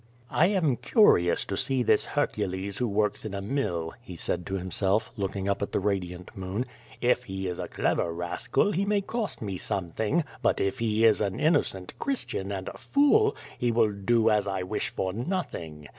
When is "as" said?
14.31-14.47